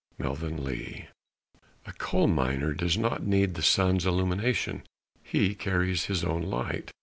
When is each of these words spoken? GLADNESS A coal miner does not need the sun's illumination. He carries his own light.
GLADNESS 0.19 1.03
A 1.85 1.91
coal 1.99 2.25
miner 2.25 2.73
does 2.73 2.97
not 2.97 3.21
need 3.23 3.53
the 3.53 3.61
sun's 3.61 4.03
illumination. 4.03 4.81
He 5.21 5.53
carries 5.53 6.05
his 6.05 6.23
own 6.23 6.41
light. 6.41 6.89